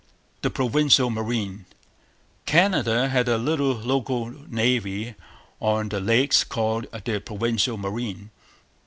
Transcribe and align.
The 0.41 0.49
Provincial 0.49 1.11
Marine. 1.11 1.67
Canada 2.47 3.07
had 3.09 3.27
a 3.29 3.37
little 3.37 3.75
local 3.75 4.29
navy 4.49 5.13
on 5.59 5.89
the 5.89 5.99
Lakes 5.99 6.43
called 6.43 6.87
the 6.91 7.21
Provincial 7.21 7.77
Marine. 7.77 8.31